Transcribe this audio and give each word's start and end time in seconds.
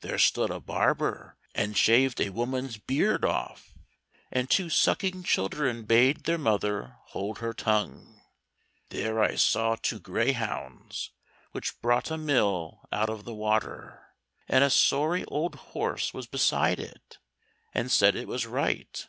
There 0.00 0.16
stood 0.18 0.48
a 0.48 0.58
barber 0.58 1.36
and 1.54 1.76
shaved 1.76 2.18
a 2.18 2.30
woman's 2.30 2.78
beard 2.78 3.26
off; 3.26 3.74
and 4.32 4.48
two 4.48 4.70
sucking 4.70 5.22
children 5.24 5.84
bade 5.84 6.24
their 6.24 6.38
mother 6.38 6.96
hold 7.08 7.40
her 7.40 7.52
tongue. 7.52 8.22
There 8.88 9.22
I 9.22 9.34
saw 9.34 9.76
two 9.76 10.00
greyhounds 10.00 11.10
which 11.52 11.78
brought 11.82 12.10
a 12.10 12.16
mill 12.16 12.88
out 12.90 13.10
of 13.10 13.26
the 13.26 13.34
water; 13.34 14.06
and 14.48 14.64
a 14.64 14.70
sorry 14.70 15.26
old 15.26 15.56
horse 15.56 16.14
was 16.14 16.26
beside 16.26 16.80
it, 16.80 17.18
and 17.74 17.92
said 17.92 18.16
it 18.16 18.28
was 18.28 18.46
right. 18.46 19.06